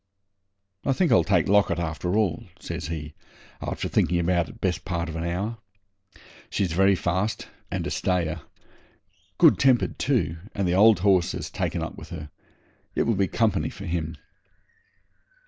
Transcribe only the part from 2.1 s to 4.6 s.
all,' says he, after thinking about it